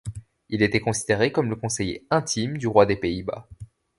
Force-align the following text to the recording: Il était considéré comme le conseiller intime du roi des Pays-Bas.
Il 0.49 0.63
était 0.63 0.79
considéré 0.79 1.31
comme 1.31 1.51
le 1.51 1.55
conseiller 1.55 2.07
intime 2.09 2.57
du 2.57 2.65
roi 2.65 2.87
des 2.87 2.95
Pays-Bas. 2.95 3.47